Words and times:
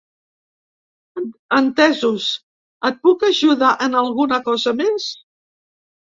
Entesos, 1.57 2.31
et 2.91 2.99
puc 3.05 3.27
ajudar 3.29 3.75
en 3.89 4.01
alguna 4.01 4.41
cosa 4.51 4.77
més? 4.83 5.09